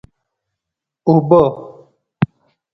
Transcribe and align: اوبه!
اوبه! 1.07 1.41